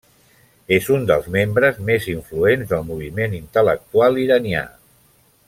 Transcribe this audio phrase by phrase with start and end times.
[0.77, 4.65] És un dels membres més influents del moviment intel·lectual iranià.